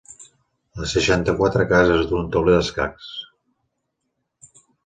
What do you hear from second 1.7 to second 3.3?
cases d'un tauler d'escacs.